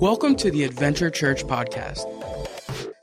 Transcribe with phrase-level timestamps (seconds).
[0.00, 2.06] Welcome to the Adventure Church podcast.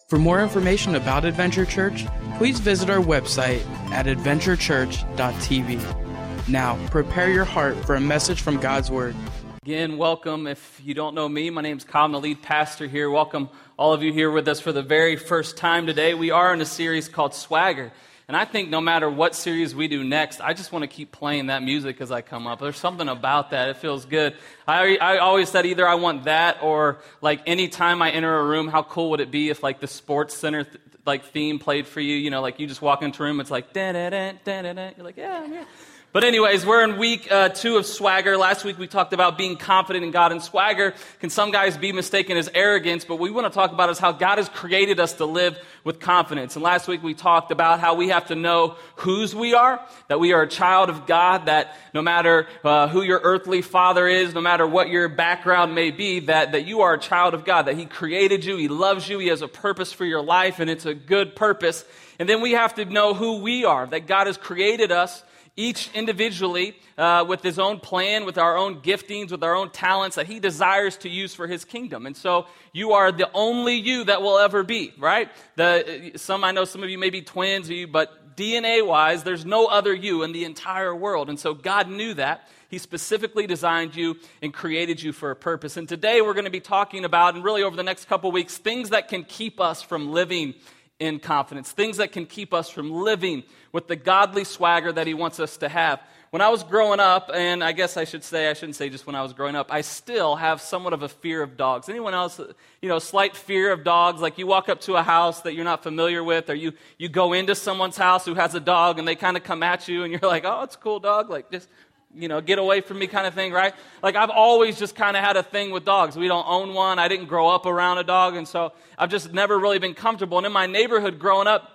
[0.08, 2.08] For more information about Adventure Church,
[2.40, 6.50] please visit our website at adventurechurch.tv.
[6.50, 9.16] Now, prepare your heart for a message from God's Word.
[9.62, 10.48] Again, welcome.
[10.48, 13.12] If you don't know me, my name is Kyle, the lead pastor here.
[13.12, 16.16] Welcome all of you here with us for the very first time today.
[16.16, 17.92] We are in a series called Swagger.
[18.30, 21.14] And I think no matter what series we do next, I just want to keep
[21.14, 22.60] playing that music as I come up.
[22.60, 23.70] There's something about that.
[23.70, 24.36] It feels good.
[24.68, 28.68] I, I always said either I want that or like anytime I enter a room,
[28.68, 32.02] how cool would it be if like the sports center th- like theme played for
[32.02, 32.16] you?
[32.18, 34.62] You know, like you just walk into a room, it's like da da da da
[34.62, 34.92] da da.
[34.98, 35.66] You're like, yeah, I'm here.
[36.14, 38.38] But, anyways, we're in week uh, two of swagger.
[38.38, 40.94] Last week we talked about being confident in God and swagger.
[41.20, 43.04] Can some guys be mistaken as arrogance?
[43.04, 46.00] But we want to talk about is how God has created us to live with
[46.00, 46.56] confidence.
[46.56, 50.18] And last week we talked about how we have to know whose we are, that
[50.18, 54.34] we are a child of God, that no matter uh, who your earthly father is,
[54.34, 57.64] no matter what your background may be, that, that you are a child of God,
[57.64, 60.70] that He created you, He loves you, He has a purpose for your life, and
[60.70, 61.84] it's a good purpose.
[62.18, 65.22] And then we have to know who we are, that God has created us
[65.58, 70.16] each individually uh, with his own plan, with our own giftings, with our own talents
[70.16, 72.06] that he desires to use for his kingdom.
[72.06, 75.30] And so you are the only you that will ever be, right?
[75.56, 79.66] The, some, I know some of you may be twins, but DNA wise, there's no
[79.66, 81.28] other you in the entire world.
[81.28, 82.48] And so God knew that.
[82.70, 85.76] He specifically designed you and created you for a purpose.
[85.78, 88.58] And today we're going to be talking about, and really over the next couple weeks,
[88.58, 90.54] things that can keep us from living
[91.00, 95.14] in confidence, things that can keep us from living with the godly swagger that He
[95.14, 96.02] wants us to have.
[96.30, 99.08] When I was growing up, and I guess I should say, I shouldn't say just
[99.08, 101.88] when I was growing up, I still have somewhat of a fear of dogs.
[101.88, 102.42] Anyone else,
[102.82, 104.20] you know, slight fear of dogs?
[104.20, 107.08] Like you walk up to a house that you're not familiar with, or you, you
[107.08, 110.04] go into someone's house who has a dog and they kind of come at you
[110.04, 111.30] and you're like, oh, it's a cool dog.
[111.30, 111.70] Like just
[112.16, 113.74] you know, get away from me kind of thing, right?
[114.02, 116.16] Like I've always just kind of had a thing with dogs.
[116.16, 117.00] We don't own one.
[117.00, 120.38] I didn't grow up around a dog, and so I've just never really been comfortable.
[120.38, 121.72] And in my neighborhood growing up,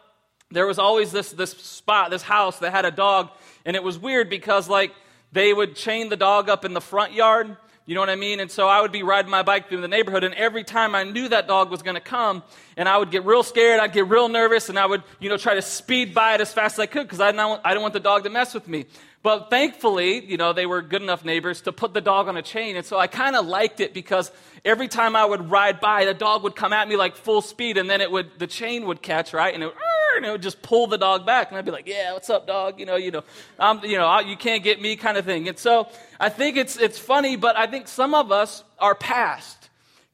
[0.50, 3.30] there was always this this spot, this house that had a dog,
[3.64, 4.92] and it was weird because like
[5.32, 7.56] they would chain the dog up in the front yard.
[7.84, 8.38] You know what I mean?
[8.38, 11.02] And so I would be riding my bike through the neighborhood, and every time I
[11.02, 12.44] knew that dog was going to come,
[12.76, 15.36] and I would get real scared, I'd get real nervous, and I would, you know,
[15.36, 17.92] try to speed by it as fast as I could because I, I didn't want
[17.92, 18.86] the dog to mess with me.
[19.22, 22.42] But thankfully, you know, they were good enough neighbors to put the dog on a
[22.42, 22.76] chain.
[22.76, 24.32] And so I kind of liked it because
[24.64, 27.76] every time I would ride by, the dog would come at me like full speed
[27.76, 29.54] and then it would, the chain would catch, right?
[29.54, 29.76] And it would,
[30.16, 31.50] and it would just pull the dog back.
[31.50, 32.80] And I'd be like, yeah, what's up, dog?
[32.80, 33.22] You know, you know,
[33.58, 35.48] I'm, you know, you can't get me kind of thing.
[35.48, 39.61] And so I think it's, it's funny, but I think some of us are past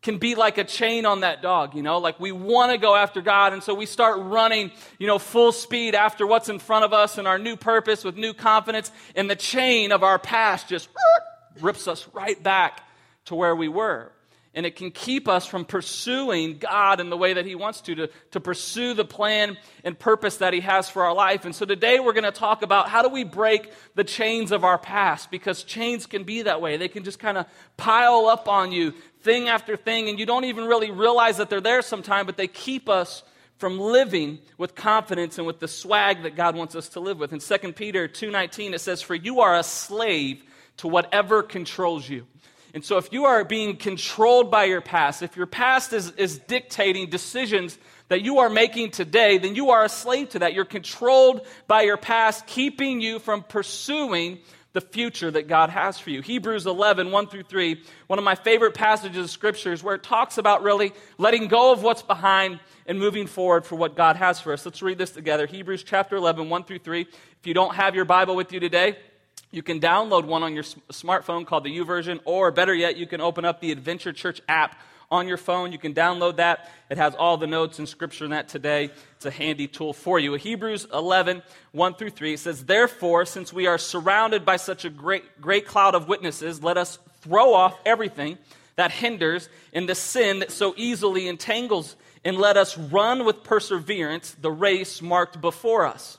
[0.02, 1.98] can be like a chain on that dog, you know?
[1.98, 5.52] Like we want to go after God, and so we start running, you know, full
[5.52, 9.28] speed after what's in front of us and our new purpose with new confidence, and
[9.28, 10.88] the chain of our past just
[11.60, 12.82] rips us right back
[13.26, 14.12] to where we were.
[14.58, 17.94] And it can keep us from pursuing God in the way that He wants to,
[17.94, 21.44] to, to pursue the plan and purpose that He has for our life.
[21.44, 24.64] And so today we're going to talk about how do we break the chains of
[24.64, 26.76] our past because chains can be that way.
[26.76, 27.46] They can just kind of
[27.76, 31.60] pile up on you thing after thing, and you don't even really realize that they're
[31.60, 33.22] there sometime, but they keep us
[33.58, 37.32] from living with confidence and with the swag that God wants us to live with.
[37.32, 40.42] In 2 Peter 2:19 it says for you are a slave
[40.78, 42.26] to whatever controls you.
[42.74, 46.38] And so if you are being controlled by your past, if your past is, is
[46.38, 50.54] dictating decisions that you are making today, then you are a slave to that.
[50.54, 54.38] You're controlled by your past, keeping you from pursuing
[54.74, 56.20] the future that God has for you.
[56.20, 60.38] Hebrews 11, 1 through 3, one of my favorite passages of scriptures where it talks
[60.38, 64.52] about really letting go of what's behind and moving forward for what God has for
[64.52, 64.64] us.
[64.64, 65.46] Let's read this together.
[65.46, 67.00] Hebrews chapter 11, 1 through 3.
[67.00, 68.96] If you don't have your Bible with you today,
[69.50, 73.20] you can download one on your smartphone called the YouVersion, or better yet, you can
[73.20, 74.78] open up the Adventure Church app
[75.10, 75.72] on your phone.
[75.72, 76.70] You can download that.
[76.90, 78.90] It has all the notes and scripture in that today.
[79.16, 80.34] It's a handy tool for you.
[80.34, 81.42] Hebrews 11,
[81.72, 85.94] 1 through 3 says, Therefore, since we are surrounded by such a great, great cloud
[85.94, 88.36] of witnesses, let us throw off everything
[88.76, 94.36] that hinders and the sin that so easily entangles, and let us run with perseverance
[94.40, 96.17] the race marked before us.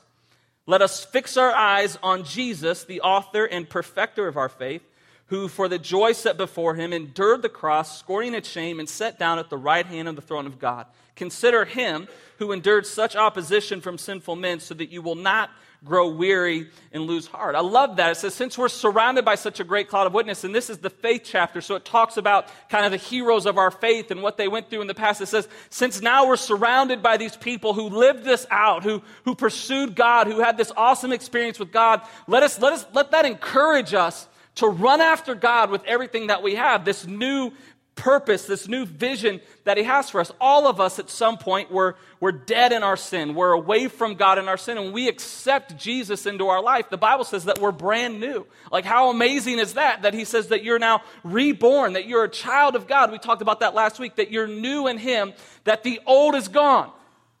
[0.70, 4.82] Let us fix our eyes on Jesus, the author and perfecter of our faith
[5.26, 9.18] who, for the joy set before him, endured the cross, scorning its shame, and sat
[9.18, 10.86] down at the right hand of the throne of God.
[11.16, 12.06] Consider him
[12.38, 15.50] who endured such opposition from sinful men, so that you will not
[15.84, 17.54] grow weary and lose heart.
[17.54, 18.12] I love that.
[18.12, 20.78] It says, since we're surrounded by such a great cloud of witness, and this is
[20.78, 24.22] the faith chapter, so it talks about kind of the heroes of our faith and
[24.22, 25.20] what they went through in the past.
[25.20, 29.34] It says, since now we're surrounded by these people who lived this out, who, who
[29.34, 33.24] pursued God, who had this awesome experience with God, let us, let us, let that
[33.24, 37.52] encourage us to run after God with everything that we have, this new
[37.94, 40.32] purpose, this new vision that He has for us.
[40.40, 43.34] All of us at some point we're, we're dead in our sin.
[43.34, 46.88] We're away from God in our sin, and we accept Jesus into our life.
[46.88, 48.46] The Bible says that we're brand new.
[48.72, 50.02] Like, how amazing is that?
[50.02, 53.12] That He says that you're now reborn, that you're a child of God.
[53.12, 55.32] We talked about that last week, that you're new in Him,
[55.64, 56.90] that the old is gone.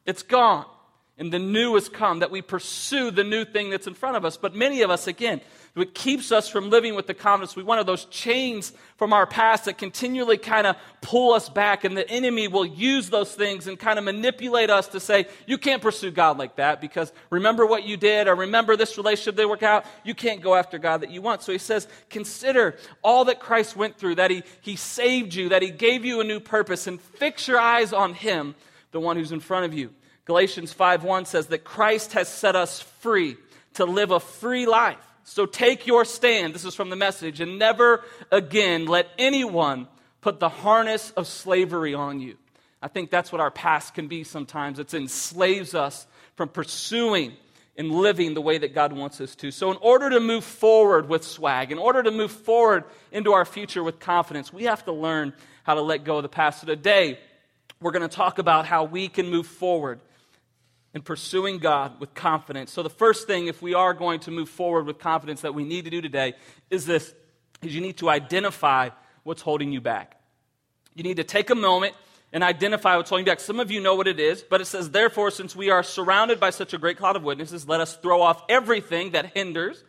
[0.04, 0.66] It's gone.
[1.18, 4.24] And the new has come, that we pursue the new thing that's in front of
[4.24, 4.38] us.
[4.38, 5.42] But many of us, again,
[5.74, 9.24] what keeps us from living with the confidence we want are those chains from our
[9.24, 11.84] past that continually kind of pull us back.
[11.84, 15.58] And the enemy will use those things and kind of manipulate us to say, you
[15.58, 19.50] can't pursue God like that because remember what you did or remember this relationship didn't
[19.50, 19.84] work out.
[20.02, 21.42] You can't go after God that you want.
[21.42, 25.62] So he says, consider all that Christ went through, that he, he saved you, that
[25.62, 28.56] he gave you a new purpose, and fix your eyes on him,
[28.90, 29.90] the one who's in front of you.
[30.24, 33.36] Galatians 5:1 says that Christ has set us free
[33.74, 34.98] to live a free life.
[35.30, 39.86] So take your stand, this is from the message, and never again let anyone
[40.22, 42.36] put the harness of slavery on you.
[42.82, 44.80] I think that's what our past can be sometimes.
[44.80, 47.34] It enslaves us from pursuing
[47.76, 49.52] and living the way that God wants us to.
[49.52, 52.82] So, in order to move forward with swag, in order to move forward
[53.12, 55.32] into our future with confidence, we have to learn
[55.62, 56.62] how to let go of the past.
[56.62, 57.20] So, today,
[57.80, 60.00] we're going to talk about how we can move forward
[60.94, 62.72] in pursuing God with confidence.
[62.72, 65.64] So the first thing if we are going to move forward with confidence that we
[65.64, 66.34] need to do today
[66.68, 67.14] is this
[67.62, 68.88] is you need to identify
[69.22, 70.20] what's holding you back.
[70.94, 71.94] You need to take a moment
[72.32, 73.40] and identify what's holding you back.
[73.40, 76.40] Some of you know what it is, but it says, Therefore, since we are surrounded
[76.40, 79.82] by such a great cloud of witnesses, let us throw off everything that hinders.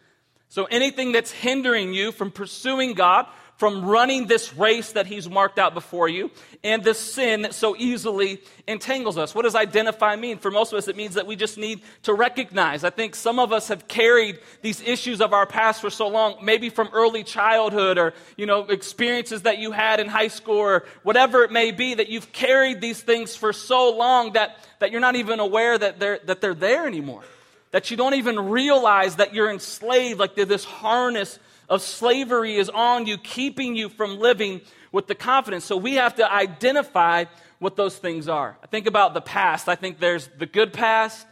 [0.50, 3.26] So, anything that's hindering you from pursuing God,
[3.62, 6.32] from running this race that He's marked out before you
[6.64, 9.36] and the sin that so easily entangles us.
[9.36, 10.40] What does identify mean?
[10.40, 12.84] For most of us, it means that we just need to recognize.
[12.84, 16.44] I think some of us have carried these issues of our past for so long,
[16.44, 20.84] maybe from early childhood or, you know, experiences that you had in high school or
[21.04, 25.02] whatever it may be, that you've carried these things for so long that, that you're
[25.02, 27.22] not even aware that they're, that they're there anymore.
[27.70, 31.38] That you don't even realize that you're enslaved, like there's this harness
[31.72, 34.60] of slavery is on you, keeping you from living
[34.92, 35.64] with the confidence.
[35.64, 37.26] So we have to identify
[37.60, 38.58] what those things are.
[38.62, 39.70] I think about the past.
[39.70, 41.26] I think there's the good past,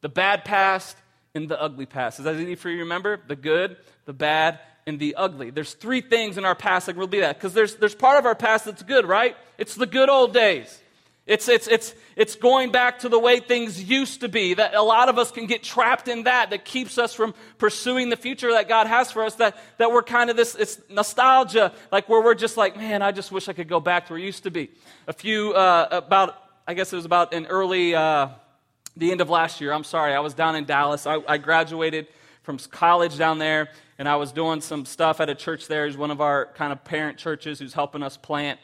[0.00, 0.96] the bad past,
[1.36, 2.18] and the ugly past.
[2.18, 3.20] Is that easy for you to remember?
[3.28, 3.76] The good,
[4.06, 4.58] the bad,
[4.88, 5.50] and the ugly.
[5.50, 7.36] There's three things in our past that will be that.
[7.36, 9.36] Because there's, there's part of our past that's good, right?
[9.56, 10.80] It's the good old days.
[11.26, 14.54] It's, it's, it's, it's going back to the way things used to be.
[14.54, 18.08] That a lot of us can get trapped in that, that keeps us from pursuing
[18.08, 19.36] the future that God has for us.
[19.36, 23.12] That, that we're kind of this, it's nostalgia, like where we're just like, man, I
[23.12, 24.70] just wish I could go back to where it used to be.
[25.06, 26.36] A few, uh, about,
[26.66, 28.28] I guess it was about in early, uh,
[28.96, 29.72] the end of last year.
[29.72, 31.06] I'm sorry, I was down in Dallas.
[31.06, 32.08] I, I graduated
[32.42, 33.68] from college down there,
[33.98, 35.90] and I was doing some stuff at a church there.
[35.92, 38.58] One of our kind of parent churches who's helping us plant.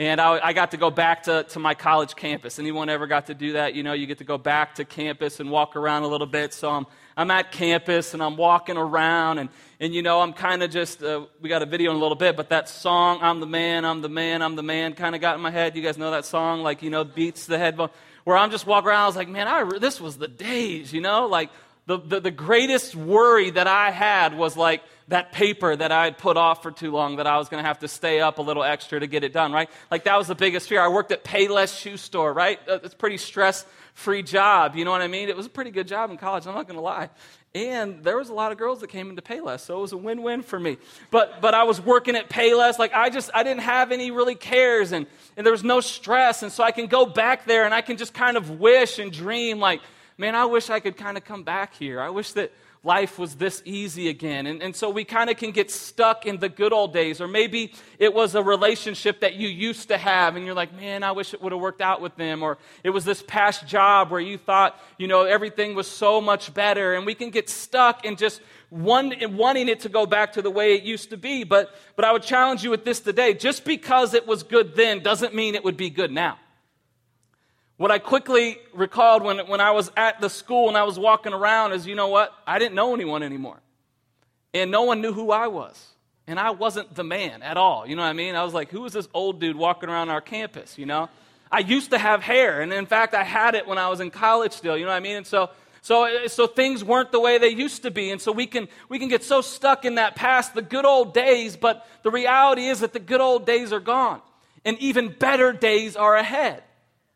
[0.00, 2.58] And I, I, got to go back to, to my college campus.
[2.58, 3.74] Anyone ever got to do that?
[3.74, 6.54] You know, you get to go back to campus and walk around a little bit.
[6.54, 6.86] So I'm,
[7.18, 11.02] I'm at campus and I'm walking around, and, and you know, I'm kind of just,
[11.02, 13.84] uh, we got a video in a little bit, but that song, I'm the man,
[13.84, 15.76] I'm the man, I'm the man, kind of got in my head.
[15.76, 16.62] You guys know that song?
[16.62, 17.90] Like, you know, beats the headphone.
[18.24, 21.02] Where I'm just walking around, I was like, man, I, this was the days, you
[21.02, 21.26] know?
[21.26, 21.50] Like,
[21.84, 26.18] the, the, the greatest worry that I had was like, that paper that I had
[26.18, 28.42] put off for too long that I was going to have to stay up a
[28.42, 29.68] little extra to get it done, right?
[29.90, 30.80] Like that was the biggest fear.
[30.80, 32.58] I worked at Payless Shoe Store, right?
[32.68, 34.76] Uh, it's a pretty stress free job.
[34.76, 35.28] You know what I mean?
[35.28, 36.46] It was a pretty good job in college.
[36.46, 37.10] I'm not going to lie.
[37.52, 39.96] And there was a lot of girls that came into Payless, so it was a
[39.96, 40.78] win-win for me.
[41.10, 44.36] But but I was working at Payless, like I just I didn't have any really
[44.36, 45.04] cares, and
[45.36, 47.96] and there was no stress, and so I can go back there and I can
[47.96, 49.80] just kind of wish and dream, like
[50.16, 52.00] man, I wish I could kind of come back here.
[52.00, 52.52] I wish that
[52.82, 54.46] life was this easy again.
[54.46, 57.20] And, and so we kind of can get stuck in the good old days.
[57.20, 61.02] Or maybe it was a relationship that you used to have and you're like, man,
[61.02, 62.42] I wish it would have worked out with them.
[62.42, 66.54] Or it was this past job where you thought, you know, everything was so much
[66.54, 66.94] better.
[66.94, 70.42] And we can get stuck in just one, in wanting it to go back to
[70.42, 71.44] the way it used to be.
[71.44, 73.34] But, but I would challenge you with this today.
[73.34, 76.38] Just because it was good then doesn't mean it would be good now.
[77.80, 81.32] What I quickly recalled when, when I was at the school and I was walking
[81.32, 82.30] around is, you know what?
[82.46, 83.58] I didn't know anyone anymore.
[84.52, 85.82] And no one knew who I was.
[86.26, 87.86] And I wasn't the man at all.
[87.86, 88.34] You know what I mean?
[88.34, 91.08] I was like, who is this old dude walking around our campus, you know?
[91.50, 92.60] I used to have hair.
[92.60, 94.76] And in fact, I had it when I was in college still.
[94.76, 95.16] You know what I mean?
[95.16, 95.48] And so,
[95.80, 98.10] so, so things weren't the way they used to be.
[98.10, 101.14] And so we can, we can get so stuck in that past, the good old
[101.14, 101.56] days.
[101.56, 104.20] But the reality is that the good old days are gone.
[104.66, 106.62] And even better days are ahead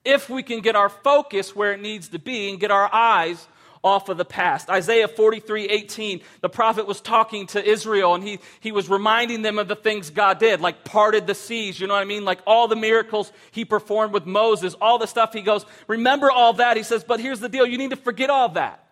[0.05, 3.47] if we can get our focus where it needs to be and get our eyes
[3.85, 4.71] off of the past.
[4.71, 9.59] Isaiah 43 18, the prophet was talking to Israel and he, he was reminding them
[9.59, 12.25] of the things God did, like parted the seas, you know what I mean?
[12.25, 16.55] Like all the miracles he performed with Moses, all the stuff he goes, remember all
[16.55, 16.79] that.
[16.79, 18.83] He says, but here's the deal you need to forget all that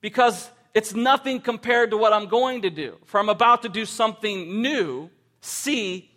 [0.00, 2.96] because it's nothing compared to what I'm going to do.
[3.04, 5.08] For I'm about to do something new.
[5.40, 6.10] See,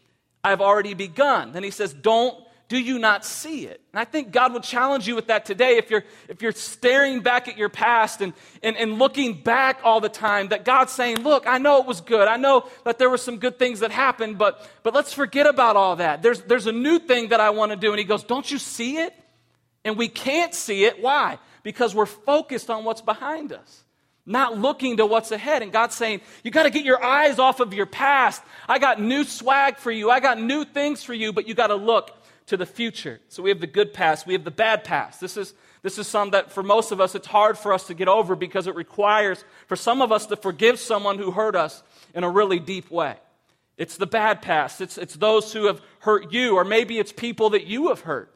[0.43, 1.51] I've already begun.
[1.51, 3.81] Then he says, don't do you not see it?
[3.93, 7.21] And I think God will challenge you with that today if you're, if you're staring
[7.21, 11.19] back at your past and, and, and looking back all the time, that God's saying,
[11.19, 12.27] Look, I know it was good.
[12.27, 15.77] I know that there were some good things that happened, but, but let's forget about
[15.77, 16.21] all that.
[16.21, 17.91] There's, there's a new thing that I want to do.
[17.91, 19.13] And He goes, Don't you see it?
[19.85, 21.01] And we can't see it.
[21.01, 21.39] Why?
[21.63, 23.83] Because we're focused on what's behind us
[24.29, 25.61] not looking to what's ahead.
[25.61, 28.43] And God's saying, You got to get your eyes off of your past.
[28.67, 30.11] I got new swag for you.
[30.11, 32.11] I got new things for you, but you got to look
[32.47, 33.19] to the future.
[33.29, 35.19] So we have the good past, we have the bad past.
[35.21, 37.93] This is, this is some that for most of us it's hard for us to
[37.93, 41.83] get over because it requires for some of us to forgive someone who hurt us
[42.13, 43.15] in a really deep way.
[43.77, 47.51] It's the bad past, it's, it's those who have hurt you, or maybe it's people
[47.51, 48.33] that you have hurt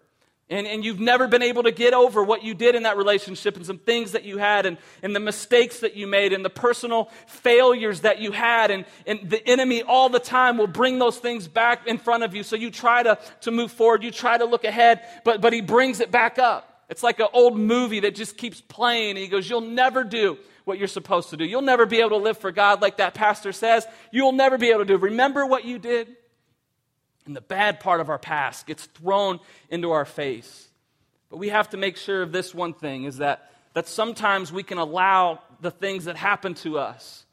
[0.51, 3.55] and, and you've never been able to get over what you did in that relationship
[3.55, 6.49] and some things that you had and, and the mistakes that you made and the
[6.49, 8.69] personal failures that you had.
[8.69, 12.35] And, and the enemy all the time will bring those things back in front of
[12.35, 12.43] you.
[12.43, 15.61] So you try to, to move forward, you try to look ahead, but, but he
[15.61, 16.67] brings it back up.
[16.89, 19.11] It's like an old movie that just keeps playing.
[19.11, 21.45] And he goes, You'll never do what you're supposed to do.
[21.45, 23.87] You'll never be able to live for God like that pastor says.
[24.11, 24.97] You'll never be able to do.
[24.97, 26.17] Remember what you did?
[27.25, 30.69] And the bad part of our past gets thrown into our face.
[31.29, 34.63] But we have to make sure of this one thing is that, that sometimes we
[34.63, 37.25] can allow the things that happen to us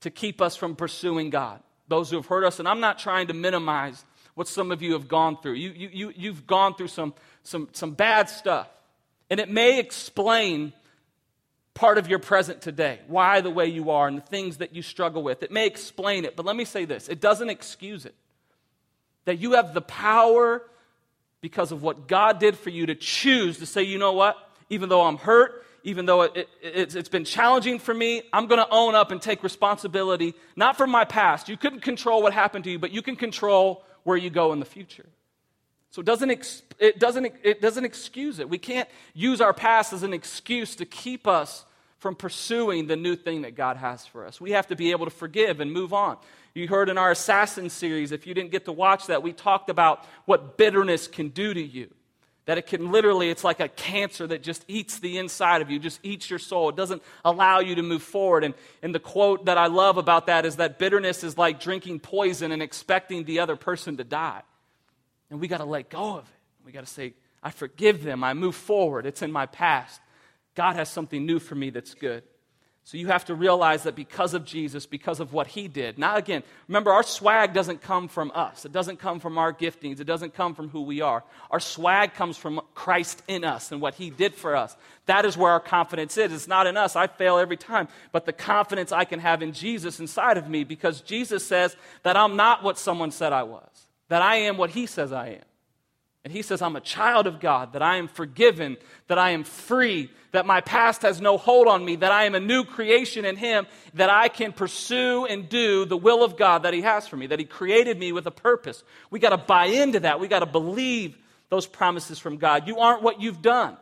[0.00, 1.60] to keep us from pursuing God.
[1.88, 4.94] Those who have hurt us, and I'm not trying to minimize what some of you
[4.94, 5.54] have gone through.
[5.54, 8.68] You, you, you, you've gone through some, some, some bad stuff.
[9.28, 10.72] And it may explain
[11.74, 14.82] part of your present today, why the way you are and the things that you
[14.82, 15.42] struggle with.
[15.42, 18.14] It may explain it, but let me say this it doesn't excuse it.
[19.24, 20.62] That you have the power
[21.40, 24.36] because of what God did for you to choose to say, you know what?
[24.70, 28.60] Even though I'm hurt, even though it, it, has been challenging for me, I'm going
[28.60, 31.48] to own up and take responsibility, not for my past.
[31.48, 34.60] You couldn't control what happened to you, but you can control where you go in
[34.60, 35.06] the future.
[35.90, 38.48] So it doesn't, it doesn't, it doesn't excuse it.
[38.48, 41.64] We can't use our past as an excuse to keep us
[41.98, 44.40] from pursuing the new thing that God has for us.
[44.40, 46.16] We have to be able to forgive and move on.
[46.54, 49.70] You heard in our Assassin series, if you didn't get to watch that, we talked
[49.70, 51.88] about what bitterness can do to you.
[52.44, 55.78] That it can literally, it's like a cancer that just eats the inside of you,
[55.78, 56.70] just eats your soul.
[56.70, 58.42] It doesn't allow you to move forward.
[58.42, 62.00] And, and the quote that I love about that is that bitterness is like drinking
[62.00, 64.42] poison and expecting the other person to die.
[65.30, 66.66] And we got to let go of it.
[66.66, 68.24] We got to say, I forgive them.
[68.24, 69.06] I move forward.
[69.06, 70.00] It's in my past.
[70.54, 72.24] God has something new for me that's good.
[72.84, 75.98] So you have to realize that because of Jesus, because of what he did.
[75.98, 78.64] Now, again, remember, our swag doesn't come from us.
[78.64, 80.00] It doesn't come from our giftings.
[80.00, 81.22] It doesn't come from who we are.
[81.52, 84.76] Our swag comes from Christ in us and what he did for us.
[85.06, 86.32] That is where our confidence is.
[86.32, 86.96] It's not in us.
[86.96, 87.86] I fail every time.
[88.10, 92.16] But the confidence I can have in Jesus inside of me because Jesus says that
[92.16, 95.51] I'm not what someone said I was, that I am what he says I am.
[96.24, 98.76] And he says, I'm a child of God, that I am forgiven,
[99.08, 102.36] that I am free, that my past has no hold on me, that I am
[102.36, 106.62] a new creation in him, that I can pursue and do the will of God
[106.62, 108.84] that he has for me, that he created me with a purpose.
[109.10, 110.20] We got to buy into that.
[110.20, 112.68] We got to believe those promises from God.
[112.68, 113.76] You aren't what you've done.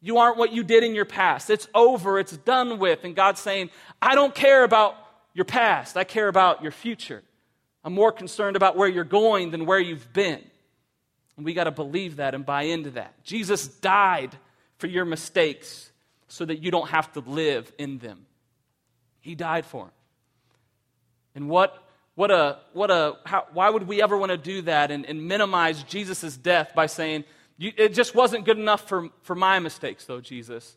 [0.00, 1.50] You aren't what you did in your past.
[1.50, 3.04] It's over, it's done with.
[3.04, 4.94] And God's saying, I don't care about
[5.34, 7.22] your past, I care about your future.
[7.82, 10.42] I'm more concerned about where you're going than where you've been.
[11.40, 13.24] And we got to believe that and buy into that.
[13.24, 14.36] Jesus died
[14.76, 15.90] for your mistakes
[16.28, 18.26] so that you don't have to live in them.
[19.20, 19.92] He died for them.
[21.34, 21.82] And what,
[22.14, 25.26] what a, what a, how, why would we ever want to do that and, and
[25.26, 27.24] minimize Jesus' death by saying,
[27.58, 30.76] it just wasn't good enough for, for my mistakes, though, Jesus.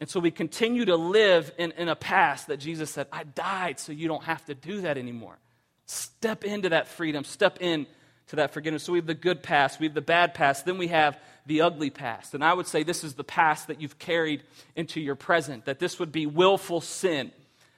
[0.00, 3.78] And so we continue to live in, in a past that Jesus said, I died
[3.78, 5.38] so you don't have to do that anymore.
[5.86, 7.86] Step into that freedom, step in
[8.28, 8.84] to that forgiveness.
[8.84, 11.62] So we have the good past, we have the bad past, then we have the
[11.62, 12.34] ugly past.
[12.34, 14.42] And I would say this is the past that you've carried
[14.76, 17.32] into your present, that this would be willful sin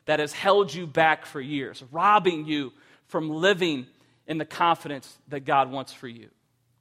[0.06, 2.72] that has held you back for years, robbing you
[3.06, 3.86] from living
[4.26, 6.28] in the confidence that God wants for you.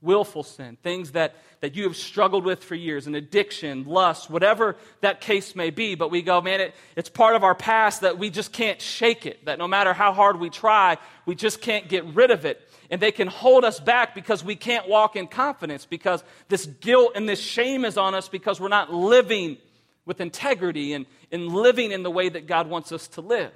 [0.04, 4.76] Willful sin, things that, that you have struggled with for years, an addiction, lust, whatever
[5.02, 5.96] that case may be.
[5.96, 9.26] But we go, man, it, it's part of our past that we just can't shake
[9.26, 12.62] it, that no matter how hard we try, we just can't get rid of it
[12.94, 17.14] and they can hold us back because we can't walk in confidence because this guilt
[17.16, 19.58] and this shame is on us because we're not living
[20.06, 23.52] with integrity and in living in the way that God wants us to live.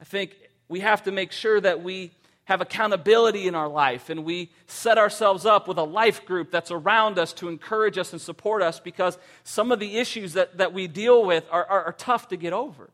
[0.00, 0.36] I think
[0.68, 2.10] we have to make sure that we
[2.44, 6.70] have accountability in our life and we set ourselves up with a life group that's
[6.70, 10.72] around us to encourage us and support us because some of the issues that, that
[10.72, 12.90] we deal with are, are, are tough to get over.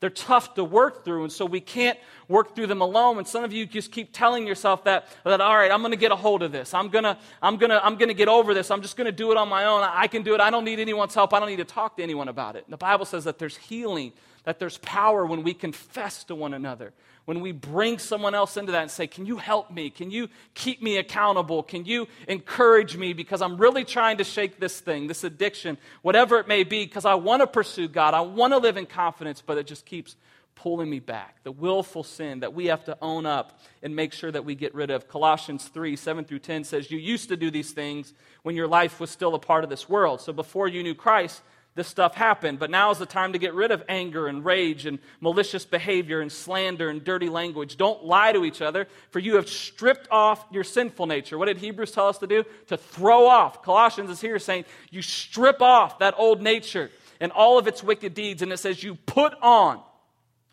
[0.00, 3.18] They're tough to work through, and so we can't work through them alone.
[3.18, 5.98] And some of you just keep telling yourself that, that all right, I'm going to
[5.98, 6.72] get a hold of this.
[6.72, 8.70] I'm going to I'm gonna, I'm gonna get over this.
[8.70, 9.82] I'm just going to do it on my own.
[9.82, 10.40] I can do it.
[10.40, 11.34] I don't need anyone's help.
[11.34, 12.64] I don't need to talk to anyone about it.
[12.64, 14.12] And the Bible says that there's healing,
[14.44, 16.94] that there's power when we confess to one another,
[17.30, 19.88] when we bring someone else into that and say, Can you help me?
[19.88, 21.62] Can you keep me accountable?
[21.62, 23.12] Can you encourage me?
[23.12, 27.04] Because I'm really trying to shake this thing, this addiction, whatever it may be, because
[27.04, 28.14] I want to pursue God.
[28.14, 30.16] I want to live in confidence, but it just keeps
[30.56, 31.36] pulling me back.
[31.44, 34.74] The willful sin that we have to own up and make sure that we get
[34.74, 35.06] rid of.
[35.06, 38.98] Colossians 3 7 through 10 says, You used to do these things when your life
[38.98, 40.20] was still a part of this world.
[40.20, 41.42] So before you knew Christ,
[41.74, 42.58] this stuff happened.
[42.58, 46.20] But now is the time to get rid of anger and rage and malicious behavior
[46.20, 47.76] and slander and dirty language.
[47.76, 51.38] Don't lie to each other, for you have stripped off your sinful nature.
[51.38, 52.44] What did Hebrews tell us to do?
[52.68, 53.62] To throw off.
[53.62, 58.14] Colossians is here saying you strip off that old nature and all of its wicked
[58.14, 58.42] deeds.
[58.42, 59.80] And it says you put on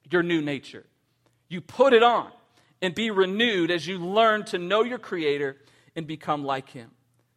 [0.10, 0.86] your new nature.
[1.50, 2.32] You put it on
[2.82, 5.58] and be renewed as you learn to know your Creator
[5.96, 6.92] and become like Him.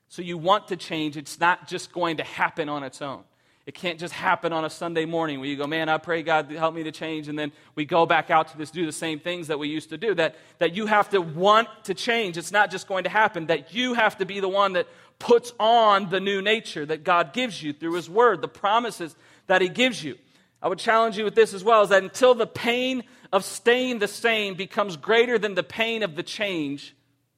[0.08, 1.16] So you want to change.
[1.16, 3.22] It's not just going to happen on its own.
[3.70, 6.50] It can't just happen on a Sunday morning where you go, man, I pray God
[6.50, 9.20] help me to change, and then we go back out to this, do the same
[9.20, 10.12] things that we used to do.
[10.12, 12.36] That, that you have to want to change.
[12.36, 13.46] It's not just going to happen.
[13.46, 14.88] That you have to be the one that
[15.20, 19.14] puts on the new nature that God gives you through His Word, the promises
[19.46, 20.18] that He gives you.
[20.60, 24.00] I would challenge you with this as well is that until the pain of staying
[24.00, 26.96] the same becomes greater than the pain of the change,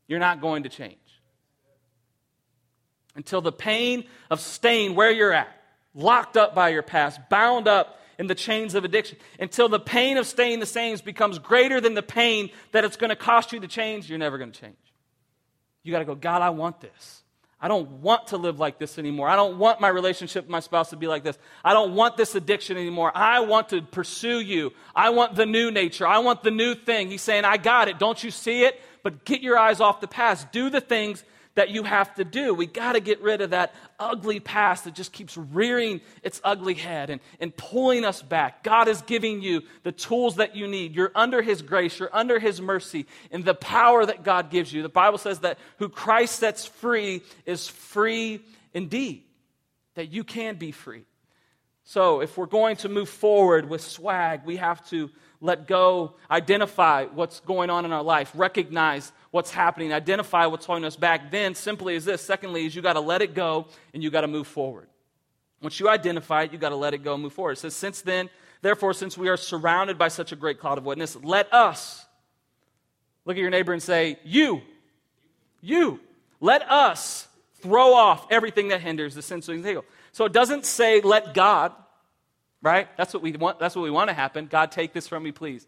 [0.08, 0.96] you're not going to change.
[3.16, 5.58] Until the pain of staying where you're at
[5.94, 10.16] locked up by your past, bound up in the chains of addiction, until the pain
[10.16, 13.60] of staying the same becomes greater than the pain that it's going to cost you
[13.60, 14.76] to change, you're never going to change.
[15.82, 17.22] You got to go, God, I want this.
[17.60, 19.28] I don't want to live like this anymore.
[19.28, 21.38] I don't want my relationship with my spouse to be like this.
[21.64, 23.12] I don't want this addiction anymore.
[23.14, 24.72] I want to pursue you.
[24.96, 26.04] I want the new nature.
[26.04, 27.08] I want the new thing.
[27.08, 28.00] He's saying, I got it.
[28.00, 28.80] Don't you see it?
[29.04, 30.50] But get your eyes off the past.
[30.50, 31.22] Do the things
[31.54, 32.54] that you have to do.
[32.54, 36.74] We got to get rid of that ugly past that just keeps rearing its ugly
[36.74, 38.62] head and, and pulling us back.
[38.62, 40.94] God is giving you the tools that you need.
[40.94, 44.82] You're under His grace, you're under His mercy, and the power that God gives you.
[44.82, 48.40] The Bible says that who Christ sets free is free
[48.72, 49.24] indeed,
[49.94, 51.04] that you can be free.
[51.84, 55.10] So, if we're going to move forward with swag, we have to
[55.42, 60.84] let go, identify what's going on in our life, recognize what's happening, identify what's holding
[60.84, 61.32] us back.
[61.32, 62.22] Then, simply is this.
[62.22, 64.86] Secondly, is you got to let it go and you got to move forward.
[65.60, 67.52] Once you identify it, you got to let it go and move forward.
[67.52, 68.30] It says, Since then,
[68.62, 72.06] therefore, since we are surrounded by such a great cloud of witness, let us
[73.24, 74.62] look at your neighbor and say, You,
[75.60, 75.98] you,
[76.40, 81.34] let us throw off everything that hinders the sin so So it doesn't say, Let
[81.34, 81.72] God,
[82.62, 82.88] right?
[82.96, 84.46] That's what we want, that's what we want to happen.
[84.46, 85.66] God, take this from me, please.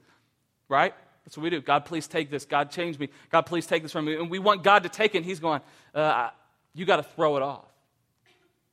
[0.69, 0.95] Right?
[1.25, 1.61] That's what we do.
[1.61, 2.45] God, please take this.
[2.45, 3.09] God, change me.
[3.31, 4.15] God, please take this from me.
[4.15, 5.61] And we want God to take it, and He's going,
[5.95, 6.31] uh,
[6.75, 7.67] You got to throw it off.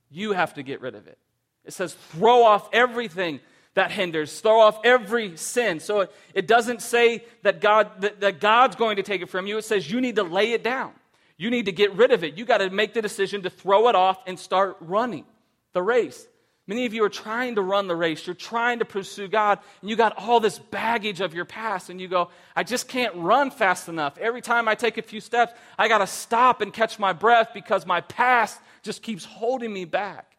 [0.10, 1.18] You have to get rid of it.
[1.66, 3.40] It says, Throw off everything
[3.74, 5.80] that hinders, throw off every sin.
[5.80, 9.48] So it, it doesn't say that, God, that, that God's going to take it from
[9.48, 9.58] you.
[9.58, 10.92] It says you need to lay it down.
[11.38, 12.38] You need to get rid of it.
[12.38, 15.26] You got to make the decision to throw it off and start running
[15.74, 16.28] the race.
[16.72, 18.26] Many of you are trying to run the race.
[18.26, 22.00] You're trying to pursue God, and you got all this baggage of your past, and
[22.00, 24.18] you go, I just can't run fast enough.
[24.18, 27.50] Every time I take a few steps, I got to stop and catch my breath
[27.54, 30.38] because my past just keeps holding me back.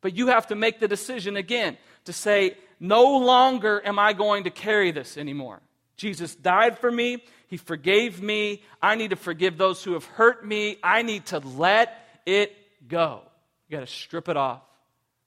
[0.00, 4.42] But you have to make the decision again to say, No longer am I going
[4.42, 5.60] to carry this anymore.
[5.96, 8.64] Jesus died for me, He forgave me.
[8.82, 10.78] I need to forgive those who have hurt me.
[10.82, 12.52] I need to let it
[12.88, 13.22] go.
[13.68, 14.62] You got to strip it off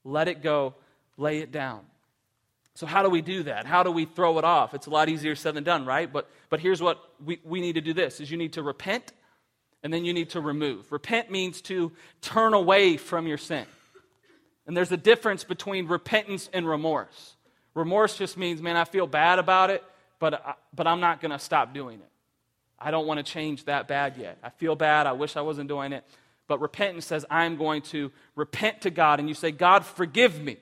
[0.06, 0.76] let it go,
[1.18, 1.82] lay it down.
[2.76, 3.65] So, how do we do that?
[3.65, 4.74] How do we throw it off?
[4.74, 6.12] It's a lot easier said than done, right?
[6.12, 9.12] But, but here's what we, we need to do this is you need to repent
[9.82, 10.91] and then you need to remove.
[10.91, 11.91] Repent means to
[12.22, 13.65] turn away from your sin.
[14.68, 17.36] And there's a difference between repentance and remorse.
[17.76, 19.84] Remorse just means, man, I feel bad about it,
[20.20, 22.10] but, I, but I'm not going to stop doing it.
[22.80, 24.38] I don't want to change that bad yet.
[24.44, 25.08] I feel bad.
[25.08, 26.04] I wish I wasn't doing it.
[26.48, 29.20] But repentance says, I'm going to repent to God.
[29.20, 30.58] And you say, God, forgive me.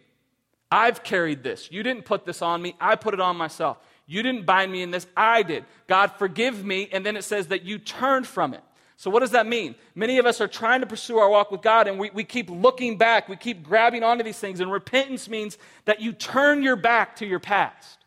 [0.71, 1.71] I've carried this.
[1.71, 3.77] You didn't put this on me, I put it on myself.
[4.05, 5.65] You didn't bind me in this, I did.
[5.87, 6.89] God, forgive me.
[6.91, 8.63] And then it says that you turned from it.
[8.97, 9.75] So, what does that mean?
[9.95, 12.49] Many of us are trying to pursue our walk with God and we, we keep
[12.49, 14.59] looking back, we keep grabbing onto these things.
[14.59, 17.99] And repentance means that you turn your back to your past,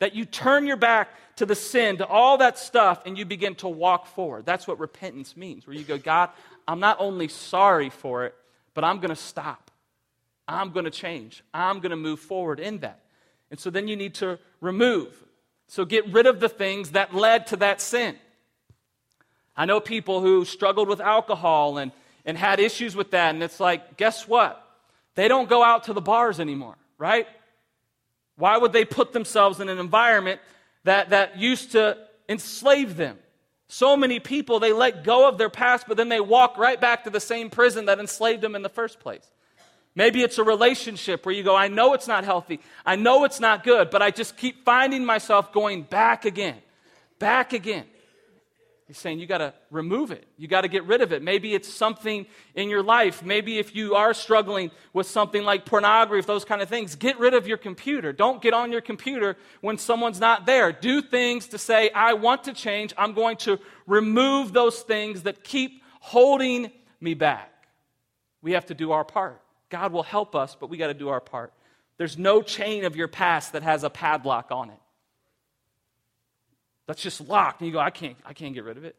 [0.00, 3.54] that you turn your back to the sin, to all that stuff, and you begin
[3.56, 4.44] to walk forward.
[4.44, 6.30] That's what repentance means, where you go, God,
[6.72, 8.34] I'm not only sorry for it,
[8.72, 9.70] but I'm going to stop.
[10.48, 11.44] I'm going to change.
[11.52, 13.00] I'm going to move forward in that.
[13.50, 15.12] And so then you need to remove.
[15.68, 18.16] So get rid of the things that led to that sin.
[19.54, 21.92] I know people who struggled with alcohol and,
[22.24, 24.66] and had issues with that, and it's like, guess what?
[25.14, 27.26] They don't go out to the bars anymore, right?
[28.36, 30.40] Why would they put themselves in an environment
[30.84, 31.98] that, that used to
[32.30, 33.18] enslave them?
[33.72, 37.04] So many people, they let go of their past, but then they walk right back
[37.04, 39.26] to the same prison that enslaved them in the first place.
[39.94, 42.60] Maybe it's a relationship where you go, I know it's not healthy.
[42.84, 46.58] I know it's not good, but I just keep finding myself going back again,
[47.18, 47.86] back again.
[48.92, 50.26] He's saying you got to remove it.
[50.36, 51.22] You got to get rid of it.
[51.22, 53.22] Maybe it's something in your life.
[53.22, 57.32] Maybe if you are struggling with something like pornography, those kind of things, get rid
[57.32, 58.12] of your computer.
[58.12, 60.72] Don't get on your computer when someone's not there.
[60.72, 62.92] Do things to say, I want to change.
[62.98, 67.50] I'm going to remove those things that keep holding me back.
[68.42, 69.40] We have to do our part.
[69.70, 71.54] God will help us, but we got to do our part.
[71.96, 74.81] There's no chain of your past that has a padlock on it
[76.86, 77.60] that's just locked.
[77.60, 78.96] And you go, I can't, I can't get rid of it.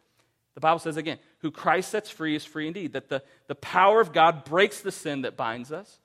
[0.55, 2.93] The Bible says again, who Christ sets free is free indeed.
[2.93, 5.99] That the, the power of God breaks the sin that binds us,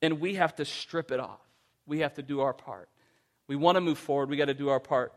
[0.00, 1.40] and we have to strip it off.
[1.86, 2.88] We have to do our part.
[3.46, 5.12] We want to move forward, we got to do our part.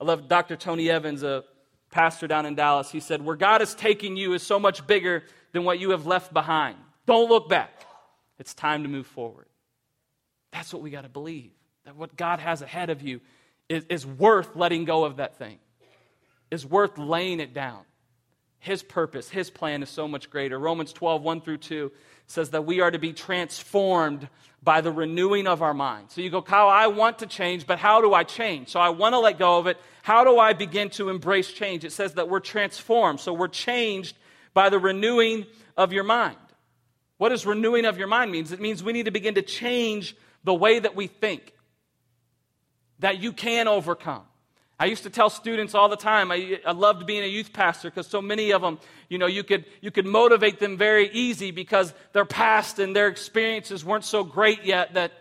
[0.00, 0.56] I love Dr.
[0.56, 1.44] Tony Evans, a
[1.90, 2.90] pastor down in Dallas.
[2.90, 6.06] He said, Where God is taking you is so much bigger than what you have
[6.06, 6.76] left behind.
[7.06, 7.86] Don't look back.
[8.38, 9.46] It's time to move forward.
[10.52, 11.52] That's what we got to believe.
[11.84, 13.20] That what God has ahead of you
[13.68, 15.58] is, is worth letting go of that thing,
[16.50, 17.82] is worth laying it down.
[18.58, 20.58] His purpose, His plan is so much greater.
[20.58, 21.92] Romans 12, 1 through 2
[22.26, 24.26] says that we are to be transformed
[24.62, 26.10] by the renewing of our mind.
[26.10, 28.70] So you go, Kyle, I want to change, but how do I change?
[28.70, 29.78] So I want to let go of it.
[30.02, 31.84] How do I begin to embrace change?
[31.84, 33.20] It says that we're transformed.
[33.20, 34.16] So we're changed
[34.54, 35.44] by the renewing
[35.76, 36.38] of your mind.
[37.18, 38.52] What does renewing of your mind means?
[38.52, 41.52] It means we need to begin to change the way that we think
[43.00, 44.22] that you can overcome.
[44.78, 47.90] I used to tell students all the time, I, I loved being a youth pastor
[47.90, 51.52] because so many of them, you know, you could, you could motivate them very easy
[51.52, 55.12] because their past and their experiences weren't so great yet that,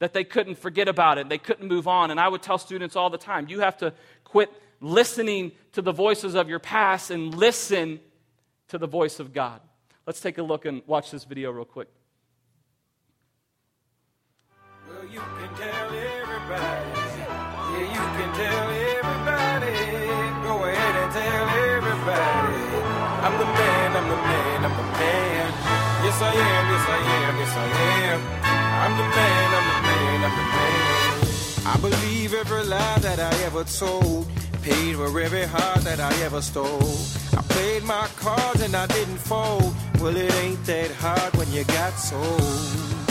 [0.00, 1.30] that they couldn't forget about it.
[1.30, 2.10] They couldn't move on.
[2.10, 5.92] And I would tell students all the time, you have to quit listening to the
[5.92, 8.00] voices of your past and listen
[8.68, 9.60] to the voice of God.
[10.06, 11.88] Let's take a look and watch this video real quick.
[14.88, 15.04] Well,
[23.22, 25.52] I'm the man, I'm the man, I'm the man.
[26.04, 27.66] Yes, I am, yes, I am, yes, I
[28.08, 28.20] am.
[28.82, 30.90] I'm the man, I'm the man, I'm the man.
[31.66, 34.26] I believe every lie that I ever told.
[34.62, 36.96] Paid for every heart that I ever stole.
[37.36, 39.74] I played my cards and I didn't fold.
[40.00, 43.09] Well, it ain't that hard when you got sold.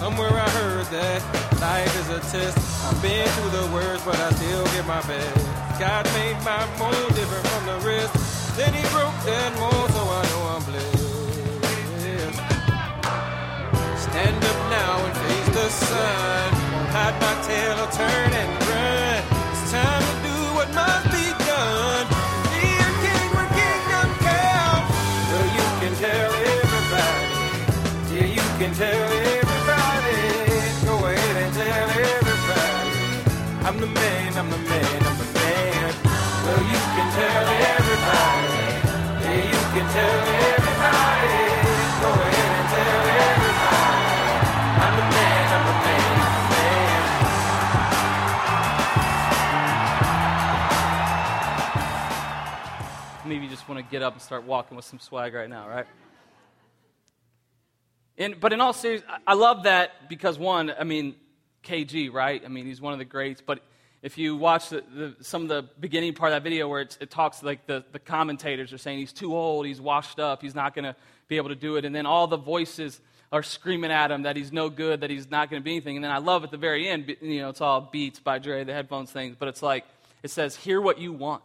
[0.00, 1.20] Somewhere I heard that
[1.60, 2.56] life is a test.
[2.88, 5.44] I've been through the worst, but I still get my best.
[5.76, 8.56] God made my mold different from the rest.
[8.56, 11.04] Then he broke that mold, so I know I'm blessed.
[14.08, 16.48] Stand up now and face the sun.
[16.72, 19.20] Won't hide my tail or turn and run.
[19.52, 22.06] It's time to do what must be done.
[22.56, 24.82] Be a king when kingdom come.
[25.28, 27.36] Well, you can tell everybody.
[28.16, 29.19] Yeah, you can tell
[34.40, 35.94] I'm the man, I'm the man.
[36.02, 37.44] Well, you can tell
[37.76, 38.56] everybody.
[39.20, 40.16] Yeah, you can tell
[40.48, 40.80] everybody.
[53.26, 55.68] Maybe you just want to get up and start walking with some swag right now,
[55.68, 55.86] right?
[58.40, 61.16] But in all seriousness, I love that because one, I mean,
[61.62, 62.42] KG, right?
[62.42, 63.60] I mean, he's one of the greats, but
[64.02, 67.10] if you watch the, the, some of the beginning part of that video where it
[67.10, 70.74] talks like the, the commentators are saying he's too old, he's washed up, he's not
[70.74, 70.96] going to
[71.28, 71.84] be able to do it.
[71.84, 75.30] And then all the voices are screaming at him that he's no good, that he's
[75.30, 75.96] not going to be anything.
[75.96, 78.64] And then I love at the very end, you know, it's all beats by Dre,
[78.64, 79.84] the headphones things, but it's like,
[80.22, 81.42] it says, hear what you want.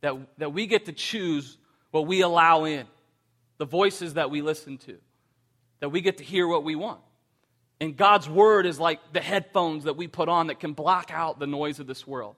[0.00, 1.58] That, that we get to choose
[1.90, 2.86] what we allow in,
[3.58, 4.96] the voices that we listen to,
[5.80, 7.00] that we get to hear what we want.
[7.80, 11.38] And God's word is like the headphones that we put on that can block out
[11.38, 12.36] the noise of this world.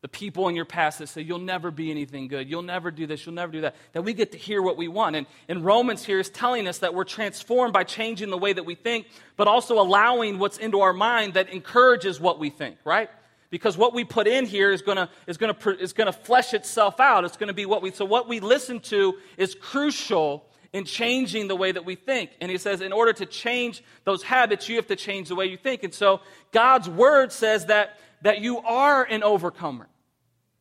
[0.00, 2.48] the people in your past that say, You'll never be anything good.
[2.48, 3.26] You'll never do this.
[3.26, 3.74] You'll never do that.
[3.92, 5.16] That we get to hear what we want.
[5.16, 8.64] And, and Romans here is telling us that we're transformed by changing the way that
[8.64, 13.10] we think, but also allowing what's into our mind that encourages what we think, right?
[13.50, 17.00] Because what we put in here is going to is gonna, is gonna flesh itself
[17.00, 17.24] out.
[17.24, 17.90] It's going to be what we.
[17.90, 22.30] So, what we listen to is crucial in changing the way that we think.
[22.40, 25.46] And he says, in order to change those habits, you have to change the way
[25.46, 25.82] you think.
[25.82, 26.20] And so,
[26.52, 29.88] God's word says that that you are an overcomer,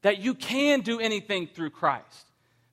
[0.01, 2.25] that you can do anything through Christ.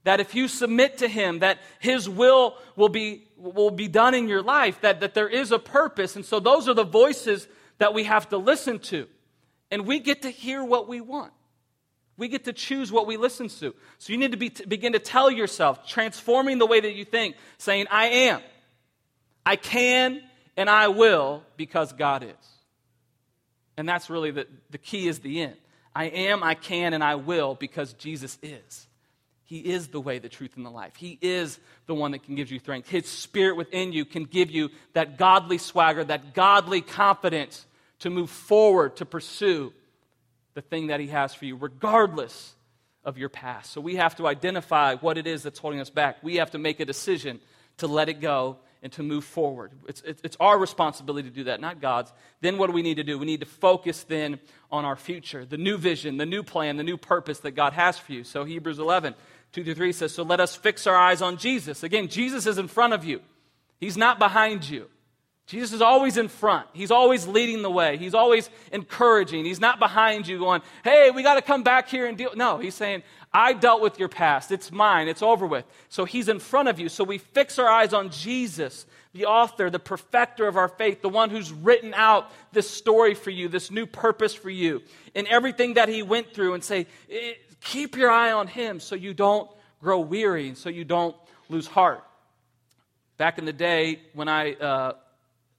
[0.05, 4.29] That if you submit to Him, that His will will be, will be done in
[4.29, 6.17] your life, that, that there is a purpose.
[6.17, 9.07] And so those are the voices that we have to listen to.
[9.71, 11.33] And we get to hear what we want.
[12.17, 13.75] We get to choose what we listen to.
[13.99, 17.37] So you need to be, begin to tell yourself, transforming the way that you think,
[17.59, 18.41] saying, I am,
[19.45, 20.21] I can,
[20.57, 22.49] and I will because God is.
[23.77, 25.57] And that's really the, the key is the end.
[25.95, 28.87] I am, I can, and I will because Jesus is.
[29.45, 30.97] He is the way, the truth, and the life.
[30.97, 32.89] He is the one that can give you strength.
[32.89, 37.67] His spirit within you can give you that godly swagger, that godly confidence
[38.01, 39.73] to move forward, to pursue
[40.55, 42.55] the thing that He has for you, regardless
[43.05, 43.73] of your past.
[43.73, 46.23] So we have to identify what it is that's holding us back.
[46.23, 47.41] We have to make a decision
[47.79, 49.73] to let it go and to move forward.
[49.89, 52.13] It's, it's, our responsibility to do that, not God's.
[52.43, 53.19] Then what do we need to do?
[53.19, 54.39] We need to focus then
[54.71, 57.99] on our future, the new vision, the new plan, the new purpose that God has
[57.99, 58.25] for you.
[58.25, 59.15] So Hebrews 11,
[59.53, 61.83] 2 through 3 says, So let us fix our eyes on Jesus.
[61.83, 63.21] Again, Jesus is in front of you,
[63.81, 64.89] He's not behind you.
[65.47, 66.67] Jesus is always in front.
[66.73, 67.99] He's always leading the way.
[67.99, 69.45] He's always encouraging.
[69.45, 72.31] He's not behind you going, hey, we got to come back here and deal.
[72.35, 74.51] No, he's saying, I dealt with your past.
[74.51, 75.07] It's mine.
[75.07, 75.67] It's over with.
[75.91, 76.89] So he's in front of you.
[76.89, 81.11] So we fix our eyes on Jesus, the author, the perfecter of our faith, the
[81.11, 84.83] one who's written out this story for you, this new purpose for you,
[85.15, 86.87] and everything that he went through, and say,
[87.63, 89.51] keep your eye on him so you don't
[89.83, 91.17] grow weary and so you don't
[91.51, 92.03] lose heart.
[93.19, 94.93] Back in the day when I uh,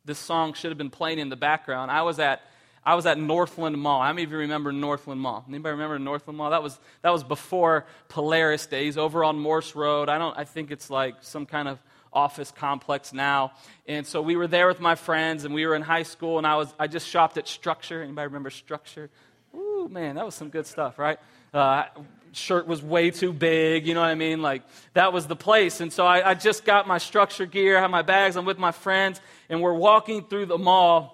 [0.05, 1.91] this song should have been playing in the background.
[1.91, 2.41] I was at
[2.85, 4.03] I was at Northland Mall.
[4.03, 5.43] How many of you remember Northland Mall?
[5.49, 6.51] Anybody remember Northland Mall?
[6.51, 10.07] That was that was before Polaris days, over on Morse Road.
[10.07, 10.37] I don't.
[10.37, 11.79] I think it's like some kind of
[12.13, 13.53] office complex now.
[13.87, 16.45] And so we were there with my friends, and we were in high school, and
[16.45, 18.03] I was I just shopped at Structure.
[18.03, 19.09] Anybody remember Structure?
[19.55, 21.17] Ooh, man, that was some good stuff, right?
[21.55, 21.85] Uh,
[22.33, 24.41] shirt was way too big, you know what I mean?
[24.41, 24.63] Like,
[24.93, 25.79] that was the place.
[25.79, 28.57] And so I, I just got my structure gear, I have my bags, I'm with
[28.57, 31.13] my friends, and we're walking through the mall.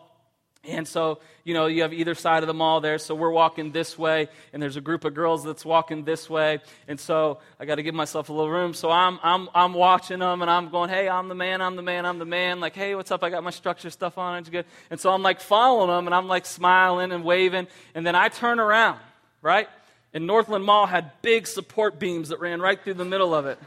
[0.63, 2.97] And so, you know, you have either side of the mall there.
[2.97, 6.59] So we're walking this way, and there's a group of girls that's walking this way.
[6.87, 8.73] And so I got to give myself a little room.
[8.73, 11.83] So I'm, I'm, I'm watching them, and I'm going, hey, I'm the man, I'm the
[11.83, 12.59] man, I'm the man.
[12.59, 13.23] Like, hey, what's up?
[13.23, 14.39] I got my structure stuff on.
[14.39, 14.65] It's good.
[14.89, 17.67] And so I'm like following them, and I'm like smiling and waving.
[17.93, 18.99] And then I turn around,
[19.43, 19.67] right?
[20.13, 23.57] And Northland Mall had big support beams that ran right through the middle of it.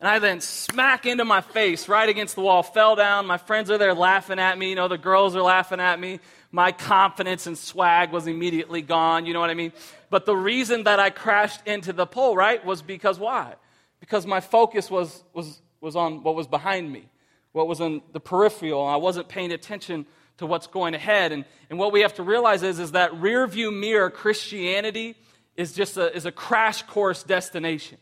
[0.00, 3.26] And I then smack into my face right against the wall, fell down.
[3.26, 4.70] My friends are there laughing at me.
[4.70, 6.20] You know, the girls are laughing at me.
[6.50, 9.24] My confidence and swag was immediately gone.
[9.24, 9.72] You know what I mean?
[10.10, 13.54] But the reason that I crashed into the pole, right, was because why?
[14.00, 17.08] Because my focus was, was, was on what was behind me,
[17.52, 18.86] what was in the peripheral.
[18.86, 21.32] I wasn't paying attention to what's going ahead.
[21.32, 25.16] And, and what we have to realize is, is that rear view mirror Christianity
[25.56, 27.98] is just a, is a crash course destination.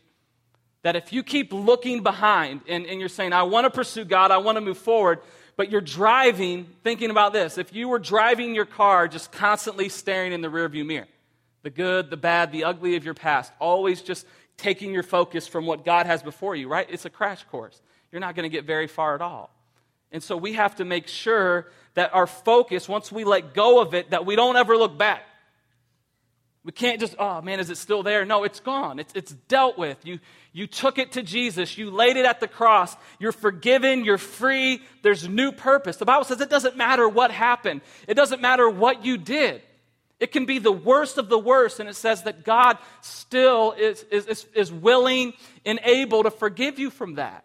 [0.83, 4.31] That if you keep looking behind and, and you're saying, I want to pursue God,
[4.31, 5.19] I want to move forward,
[5.55, 7.57] but you're driving thinking about this.
[7.57, 11.07] If you were driving your car just constantly staring in the rearview mirror,
[11.61, 15.65] the good, the bad, the ugly of your past, always just taking your focus from
[15.65, 16.87] what God has before you, right?
[16.89, 17.81] It's a crash course.
[18.11, 19.49] You're not going to get very far at all.
[20.11, 23.93] And so we have to make sure that our focus, once we let go of
[23.93, 25.23] it, that we don't ever look back.
[26.65, 28.23] We can't just, oh man, is it still there?
[28.23, 28.97] No, it's gone.
[28.99, 29.97] It's, it's dealt with.
[30.05, 30.19] You,
[30.53, 31.77] you took it to Jesus.
[31.77, 32.95] You laid it at the cross.
[33.19, 34.05] You're forgiven.
[34.05, 34.81] You're free.
[35.01, 35.97] There's new purpose.
[35.97, 39.61] The Bible says it doesn't matter what happened, it doesn't matter what you did.
[40.19, 44.03] It can be the worst of the worst, and it says that God still is,
[44.03, 45.33] is, is, is willing
[45.65, 47.43] and able to forgive you from that.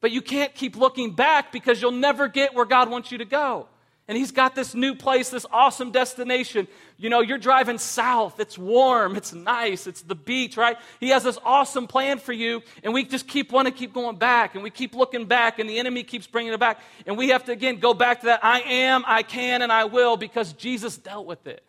[0.00, 3.26] But you can't keep looking back because you'll never get where God wants you to
[3.26, 3.68] go.
[4.08, 6.66] And he's got this new place, this awesome destination.
[6.96, 8.40] You know, you're driving south.
[8.40, 9.16] It's warm.
[9.16, 9.86] It's nice.
[9.86, 10.78] It's the beach, right?
[10.98, 12.62] He has this awesome plan for you.
[12.82, 14.54] And we just keep wanting to keep going back.
[14.54, 15.58] And we keep looking back.
[15.58, 16.80] And the enemy keeps bringing it back.
[17.06, 19.84] And we have to, again, go back to that I am, I can, and I
[19.84, 21.62] will because Jesus dealt with it.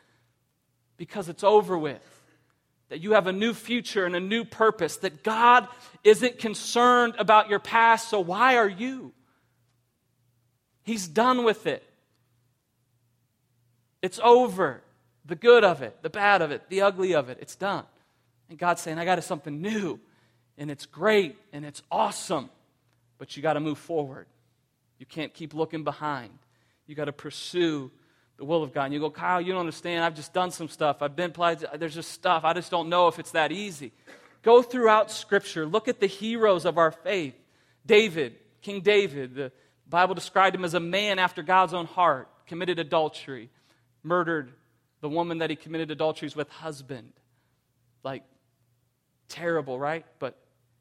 [0.96, 2.02] Because it's over with.
[2.88, 4.96] That you have a new future and a new purpose.
[4.98, 5.68] That God
[6.06, 8.08] isn't concerned about your past.
[8.08, 9.12] So why are you?
[10.84, 11.84] He's done with it.
[14.02, 14.82] It's over.
[15.26, 17.84] The good of it, the bad of it, the ugly of it, it's done.
[18.50, 20.00] And God's saying, I got something new,
[20.58, 22.50] and it's great, and it's awesome,
[23.20, 24.26] but you got to move forward.
[24.98, 26.32] You can't keep looking behind.
[26.88, 27.92] You got to pursue
[28.38, 28.86] the will of God.
[28.86, 30.04] And you go, Kyle, you don't understand.
[30.04, 31.02] I've just done some stuff.
[31.02, 31.34] I've been.
[31.78, 32.44] There's just stuff.
[32.44, 33.92] I just don't know if it's that easy.
[34.42, 35.66] Go throughout Scripture.
[35.66, 37.36] Look at the heroes of our faith.
[37.86, 39.52] David, King David, the
[39.88, 43.50] Bible described him as a man after God's own heart, committed adultery,
[44.04, 44.52] murdered
[45.02, 47.14] the woman that he committed adulteries with husband.
[48.04, 48.24] Like,
[49.28, 50.06] terrible, right?
[50.20, 50.38] But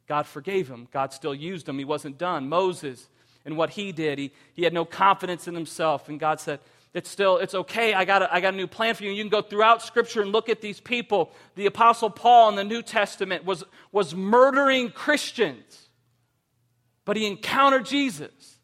[0.08, 0.88] God forgave him.
[0.92, 1.78] God still used him.
[1.78, 2.48] He wasn't done.
[2.48, 3.08] Moses
[3.44, 6.08] and what he did, he, he had no confidence in himself.
[6.08, 6.60] And God said,
[6.94, 7.94] it's still, it's okay.
[7.94, 9.10] I got, a, I got a new plan for you.
[9.10, 11.32] And you can go throughout Scripture and look at these people.
[11.54, 15.88] The Apostle Paul in the New Testament was, was murdering Christians,
[17.04, 18.58] but he encountered Jesus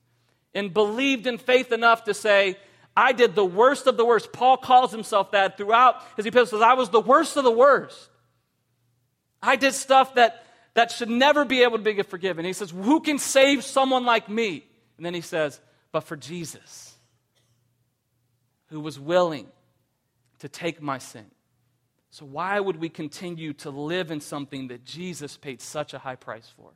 [0.55, 2.57] and believed in faith enough to say,
[2.97, 4.33] I did the worst of the worst.
[4.33, 6.63] Paul calls himself that throughout his epistles.
[6.63, 8.11] I was the worst of the worst.
[9.43, 12.45] I did stuff that, that should never be able to be forgiven.
[12.45, 14.65] He says, Who can save someone like me?
[14.97, 15.61] And then he says,
[15.93, 16.95] But for Jesus,
[18.67, 19.47] who was willing
[20.39, 21.27] to take my sin.
[22.11, 26.15] So, why would we continue to live in something that Jesus paid such a high
[26.15, 26.71] price for?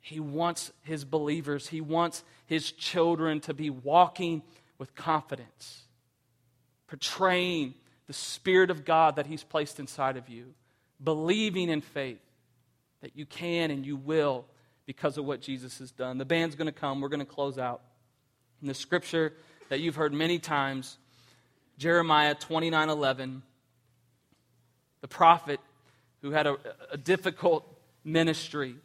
[0.00, 4.42] He wants his believers, he wants his children to be walking
[4.78, 5.82] with confidence,
[6.86, 7.74] portraying
[8.06, 10.54] the Spirit of God that He's placed inside of you,
[11.02, 12.20] believing in faith
[13.02, 14.44] that you can and you will
[14.86, 16.18] because of what Jesus has done.
[16.18, 17.00] The band's going to come.
[17.00, 17.82] We're going to close out.
[18.60, 19.32] In the scripture
[19.68, 20.96] that you've heard many times,
[21.78, 23.42] Jeremiah 29 11,
[25.00, 25.60] the prophet
[26.22, 26.56] who had a,
[26.90, 27.68] a difficult
[28.04, 28.76] ministry,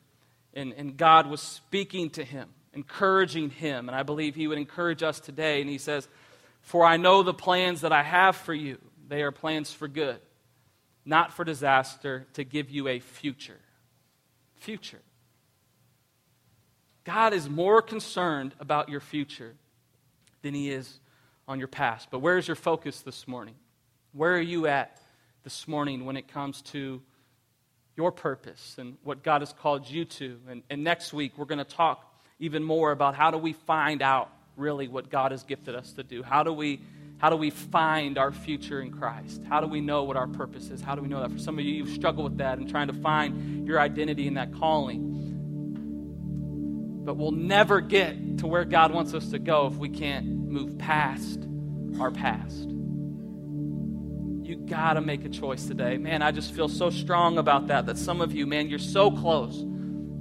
[0.54, 3.90] and, and God was speaking to him encouraging him.
[3.90, 5.62] And I believe he would encourage us today.
[5.62, 6.08] And he says,
[6.62, 8.78] For I know the plans that I have for you.
[9.08, 10.20] They are plans for good,
[11.04, 13.60] not for disaster, to give you a future.
[14.58, 15.02] Future.
[17.04, 19.56] God is more concerned about your future
[20.44, 21.00] than he is
[21.48, 22.10] on your past.
[22.12, 23.56] But where's your focus this morning?
[24.14, 25.02] Where are you at
[25.44, 27.02] this morning when it comes to
[27.96, 30.40] your purpose and what God has called you to?
[30.48, 32.09] And, and next week, we're going to talk
[32.40, 36.04] even more about how do we find out really what God has gifted us to
[36.04, 36.24] do?
[36.24, 36.82] How do we
[37.18, 39.42] how do we find our future in Christ?
[39.50, 40.80] How do we know what our purpose is?
[40.80, 41.32] How do we know that?
[41.32, 44.36] For some of you, you've struggled with that and trying to find your identity in
[44.36, 45.18] that calling.
[47.04, 50.78] But we'll never get to where God wants us to go if we can't move
[50.78, 51.46] past
[52.00, 52.70] our past.
[54.48, 55.98] You got to make a choice today.
[55.98, 59.12] Man, I just feel so strong about that, that some of you, man, you're so
[59.12, 59.62] close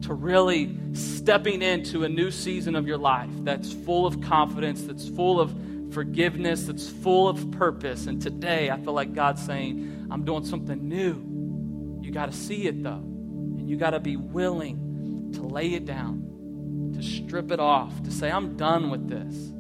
[0.03, 5.09] to really stepping into a new season of your life that's full of confidence, that's
[5.09, 5.55] full of
[5.93, 8.07] forgiveness, that's full of purpose.
[8.07, 12.01] And today, I feel like God's saying, I'm doing something new.
[12.03, 12.91] You got to see it, though.
[12.93, 18.11] And you got to be willing to lay it down, to strip it off, to
[18.11, 19.53] say, I'm done with this.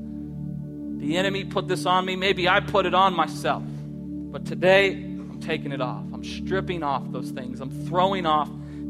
[1.00, 2.16] The enemy put this on me.
[2.16, 3.62] Maybe I put it on myself.
[3.66, 6.04] But today, I'm taking it off.
[6.12, 7.60] I'm stripping off those things.
[7.60, 8.48] I'm throwing off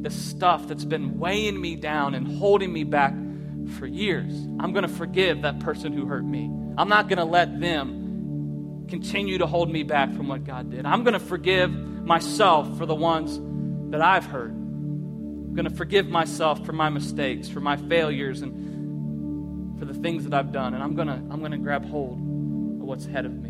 [0.08, 3.12] the stuff that's been weighing me down and holding me back
[3.78, 4.32] for years.
[4.58, 6.50] I'm going to forgive that person who hurt me.
[6.78, 10.86] I'm not going to let them continue to hold me back from what God did.
[10.86, 13.38] I'm going to forgive myself for the ones
[13.90, 14.50] that I've hurt.
[14.50, 20.24] I'm going to forgive myself for my mistakes, for my failures, and for the things
[20.24, 20.72] that I've done.
[20.72, 23.47] And I'm going to, I'm going to grab hold of what's ahead of me.